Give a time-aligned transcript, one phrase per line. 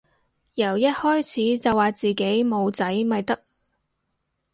[0.55, 3.43] 由一開始就話自己冇仔咪得